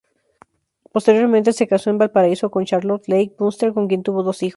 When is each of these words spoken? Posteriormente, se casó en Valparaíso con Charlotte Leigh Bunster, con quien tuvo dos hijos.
Posteriormente, 0.91 1.53
se 1.53 1.67
casó 1.67 1.91
en 1.91 1.99
Valparaíso 1.99 2.49
con 2.49 2.65
Charlotte 2.65 3.07
Leigh 3.07 3.35
Bunster, 3.37 3.71
con 3.71 3.87
quien 3.87 4.01
tuvo 4.01 4.23
dos 4.23 4.41
hijos. 4.41 4.49